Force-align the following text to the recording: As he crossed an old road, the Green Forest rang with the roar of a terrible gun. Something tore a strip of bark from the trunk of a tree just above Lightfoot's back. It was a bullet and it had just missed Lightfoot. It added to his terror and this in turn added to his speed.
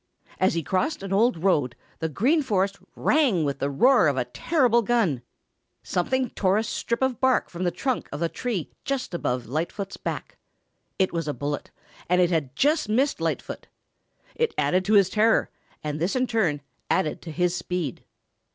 As 0.39 0.55
he 0.55 0.63
crossed 0.63 1.03
an 1.03 1.13
old 1.13 1.43
road, 1.43 1.75
the 1.99 2.09
Green 2.09 2.41
Forest 2.41 2.79
rang 2.95 3.45
with 3.45 3.59
the 3.59 3.69
roar 3.69 4.07
of 4.07 4.17
a 4.17 4.25
terrible 4.25 4.81
gun. 4.81 5.21
Something 5.83 6.31
tore 6.31 6.57
a 6.57 6.63
strip 6.63 7.03
of 7.03 7.21
bark 7.21 7.51
from 7.51 7.65
the 7.65 7.69
trunk 7.69 8.09
of 8.11 8.23
a 8.23 8.27
tree 8.27 8.71
just 8.83 9.13
above 9.13 9.45
Lightfoot's 9.45 9.97
back. 9.97 10.37
It 10.97 11.13
was 11.13 11.27
a 11.27 11.35
bullet 11.35 11.69
and 12.09 12.19
it 12.19 12.31
had 12.31 12.55
just 12.55 12.89
missed 12.89 13.21
Lightfoot. 13.21 13.67
It 14.33 14.55
added 14.57 14.83
to 14.85 14.93
his 14.95 15.07
terror 15.07 15.51
and 15.83 15.99
this 15.99 16.15
in 16.15 16.25
turn 16.25 16.61
added 16.89 17.21
to 17.21 17.31
his 17.31 17.55
speed. 17.55 18.03